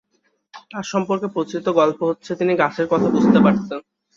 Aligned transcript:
তাঁর 0.71 0.85
সম্পর্কে 0.85 1.27
প্রচলিত 1.27 1.67
গল্প 1.79 1.99
হচ্ছে-তিনি 2.09 2.53
গাছের 2.61 2.87
কথা 2.87 3.07
বুঝতে 3.09 3.39
পারতেন। 3.45 3.79